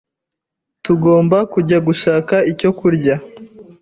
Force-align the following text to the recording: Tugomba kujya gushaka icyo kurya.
Tugomba 0.83 1.37
kujya 1.53 1.77
gushaka 1.87 2.35
icyo 2.51 2.69
kurya. 2.79 3.15